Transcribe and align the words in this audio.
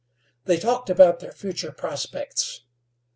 They 0.45 0.57
talked 0.57 0.89
about 0.89 1.19
their 1.19 1.31
future 1.31 1.71
prospects. 1.71 2.61